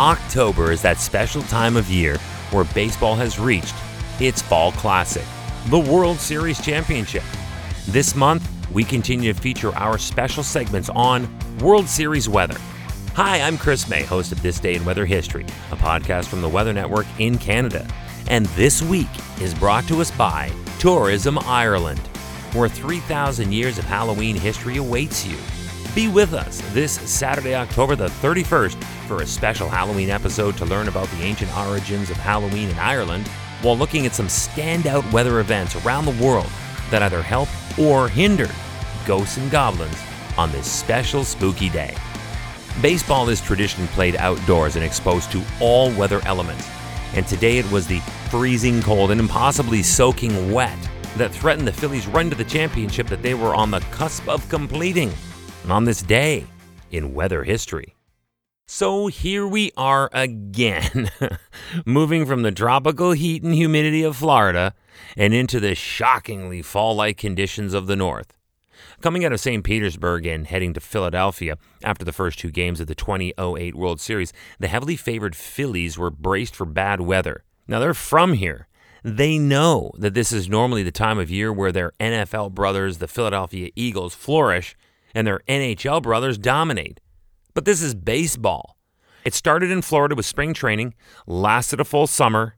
[0.00, 2.16] October is that special time of year
[2.52, 3.74] where baseball has reached
[4.18, 5.24] its fall classic,
[5.66, 7.22] the World Series Championship.
[7.86, 12.56] This month, we continue to feature our special segments on World Series weather.
[13.12, 16.48] Hi, I'm Chris May, host of This Day in Weather History, a podcast from the
[16.48, 17.86] Weather Network in Canada.
[18.28, 22.00] And this week is brought to us by Tourism Ireland,
[22.54, 25.36] where 3,000 years of Halloween history awaits you.
[25.94, 30.86] Be with us this Saturday, October the 31st, for a special Halloween episode to learn
[30.86, 33.26] about the ancient origins of Halloween in Ireland
[33.62, 36.48] while looking at some standout weather events around the world
[36.90, 38.48] that either help or hinder
[39.04, 40.00] ghosts and goblins
[40.38, 41.96] on this special spooky day.
[42.80, 46.68] Baseball is traditionally played outdoors and exposed to all weather elements,
[47.14, 47.98] and today it was the
[48.30, 50.78] freezing cold and impossibly soaking wet
[51.16, 54.48] that threatened the Phillies' run to the championship that they were on the cusp of
[54.48, 55.12] completing
[55.68, 56.46] on this day
[56.90, 57.94] in weather history.
[58.66, 61.10] So here we are again,
[61.84, 64.74] moving from the tropical heat and humidity of Florida
[65.16, 68.32] and into the shockingly fall like conditions of the north.
[69.00, 69.64] Coming out of St.
[69.64, 74.32] Petersburg and heading to Philadelphia after the first two games of the 2008 World Series,
[74.58, 77.42] the heavily favored Phillies were braced for bad weather.
[77.66, 78.68] Now they're from here.
[79.02, 83.08] They know that this is normally the time of year where their NFL brothers, the
[83.08, 84.76] Philadelphia Eagles, flourish
[85.14, 87.00] and their NHL brothers dominate.
[87.54, 88.76] But this is baseball.
[89.24, 90.94] It started in Florida with spring training,
[91.26, 92.56] lasted a full summer.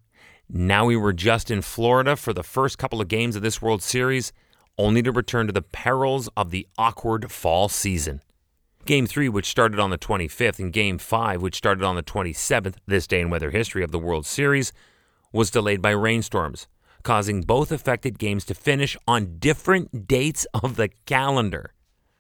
[0.49, 3.83] Now we were just in Florida for the first couple of games of this World
[3.83, 4.33] Series,
[4.79, 8.23] only to return to the perils of the awkward fall season.
[8.85, 12.75] Game 3, which started on the 25th, and Game 5, which started on the 27th,
[12.87, 14.73] this day in weather history of the World Series,
[15.33, 16.67] was delayed by rainstorms,
[17.03, 21.75] causing both affected games to finish on different dates of the calendar.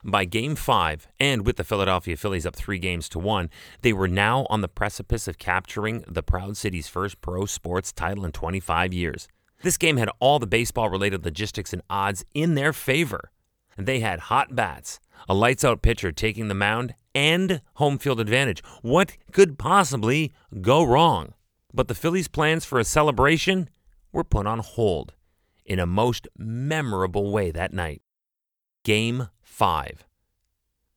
[0.05, 3.51] By game five, and with the Philadelphia Phillies up three games to one,
[3.83, 8.25] they were now on the precipice of capturing the Proud City's first pro sports title
[8.25, 9.29] in 25 years.
[9.63, 13.31] This game had all the baseball related logistics and odds in their favor.
[13.79, 14.99] They had hot bats,
[15.29, 18.61] a lights out pitcher taking the mound, and home field advantage.
[18.83, 21.35] What could possibly go wrong?
[21.73, 23.71] But the Phillies' plans for a celebration
[24.13, 25.15] were put on hold
[25.65, 28.03] in a most memorable way that night.
[28.85, 30.07] Game 5.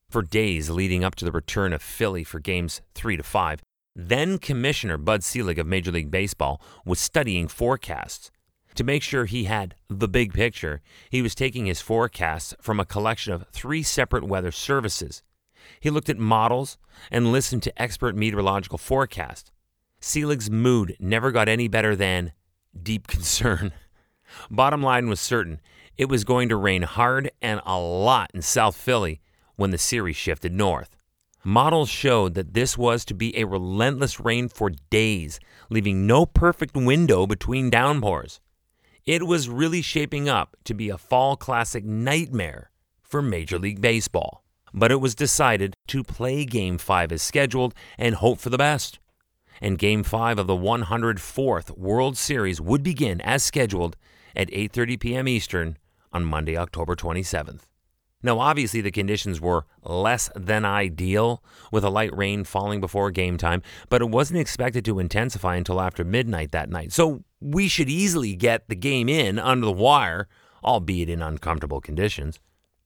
[0.09, 3.61] For days leading up to the return of Philly for games 3 to 5,
[3.93, 8.31] then Commissioner Bud Selig of Major League Baseball was studying forecasts.
[8.75, 12.85] To make sure he had the big picture, he was taking his forecasts from a
[12.85, 15.21] collection of three separate weather services.
[15.81, 16.77] He looked at models
[17.11, 19.51] and listened to expert meteorological forecasts.
[19.99, 22.31] Selig's mood never got any better than
[22.81, 23.73] deep concern.
[24.49, 25.59] Bottom line was certain
[25.97, 29.21] it was going to rain hard and a lot in South Philly
[29.55, 30.97] when the series shifted north.
[31.43, 35.39] Models showed that this was to be a relentless rain for days,
[35.69, 38.39] leaving no perfect window between downpours.
[39.05, 42.71] It was really shaping up to be a fall classic nightmare
[43.03, 44.43] for Major League Baseball.
[44.73, 48.99] But it was decided to play Game 5 as scheduled and hope for the best.
[49.61, 53.95] And Game 5 of the 104th World Series would begin as scheduled
[54.35, 55.27] at 8:30 p.m.
[55.27, 55.77] Eastern
[56.15, 57.63] on Monday, October 27th.
[58.23, 63.37] Now, obviously, the conditions were less than ideal, with a light rain falling before game
[63.37, 66.93] time, but it wasn't expected to intensify until after midnight that night.
[66.93, 70.27] So we should easily get the game in under the wire,
[70.63, 72.39] albeit in uncomfortable conditions.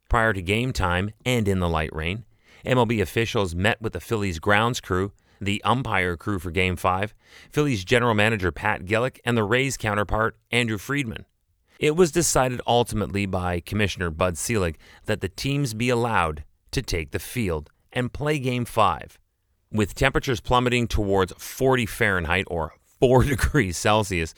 [0.09, 2.25] Prior to game time and in the light rain,
[2.65, 7.13] MLB officials met with the Phillies grounds crew, the umpire crew for Game 5,
[7.51, 11.25] Phillies general manager Pat Gillick, and the Rays counterpart Andrew Friedman.
[11.79, 17.11] It was decided ultimately by Commissioner Bud Selig that the teams be allowed to take
[17.11, 19.17] the field and play Game 5.
[19.71, 24.33] With temperatures plummeting towards 40 Fahrenheit or 4 degrees Celsius,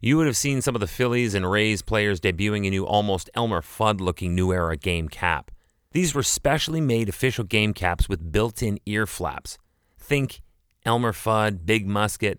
[0.00, 3.28] you would have seen some of the Phillies and Rays players debuting a new almost
[3.34, 5.50] Elmer Fudd looking new era game cap.
[5.90, 9.58] These were specially made official game caps with built in ear flaps.
[9.98, 10.42] Think
[10.86, 12.38] Elmer Fudd, Big Musket,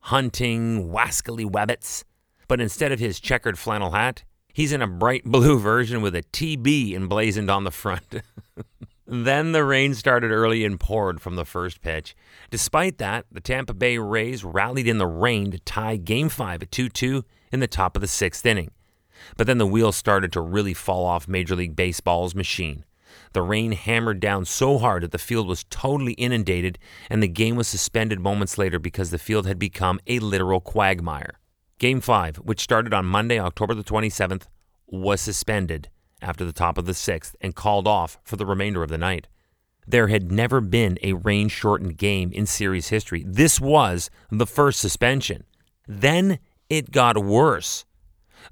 [0.00, 2.04] Hunting, Wascally Webbits.
[2.48, 6.22] But instead of his checkered flannel hat, he's in a bright blue version with a
[6.22, 8.22] TB emblazoned on the front.
[9.06, 12.14] then the rain started early and poured from the first pitch.
[12.50, 16.70] Despite that, the Tampa Bay Rays rallied in the rain to tie Game 5 at
[16.70, 18.70] 2 2 in the top of the sixth inning.
[19.36, 22.84] But then the wheels started to really fall off Major League Baseball's machine.
[23.32, 27.56] The rain hammered down so hard that the field was totally inundated, and the game
[27.56, 31.38] was suspended moments later because the field had become a literal quagmire.
[31.78, 34.44] Game 5, which started on Monday, October the 27th,
[34.86, 35.88] was suspended
[36.22, 39.28] after the top of the sixth and called off for the remainder of the night.
[39.86, 43.24] There had never been a rain shortened game in series history.
[43.26, 45.44] This was the first suspension.
[45.86, 46.38] Then
[46.70, 47.84] it got worse.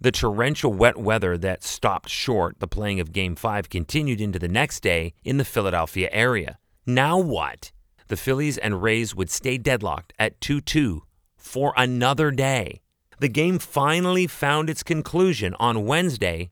[0.00, 4.48] The torrential wet weather that stopped short the playing of Game 5 continued into the
[4.48, 6.58] next day in the Philadelphia area.
[6.86, 7.72] Now what?
[8.08, 11.02] The Phillies and Rays would stay deadlocked at 2 2
[11.36, 12.81] for another day.
[13.22, 16.50] The game finally found its conclusion on Wednesday,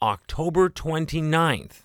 [0.00, 1.82] October 29th.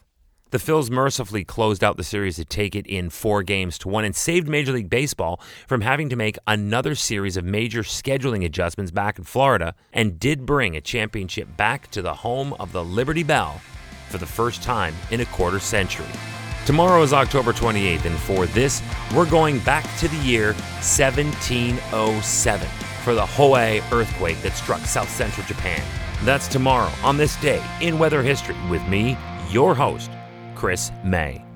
[0.52, 4.06] The Phils mercifully closed out the series to take it in four games to one
[4.06, 8.92] and saved Major League Baseball from having to make another series of major scheduling adjustments
[8.92, 13.24] back in Florida and did bring a championship back to the home of the Liberty
[13.24, 13.60] Bell
[14.10, 16.06] for the first time in a quarter century.
[16.68, 18.84] Tomorrow is October 28th, and for this,
[19.16, 20.54] we're going back to the year
[20.84, 25.82] 1707 for the Hoei earthquake that struck south central Japan.
[26.24, 29.18] That's tomorrow on this day in weather history with me,
[29.50, 30.12] your host,
[30.56, 31.49] Chris May.